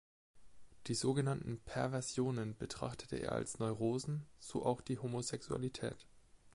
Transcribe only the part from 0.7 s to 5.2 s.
Die sogenannten Perversionen betrachtete er als Neurosen, so auch die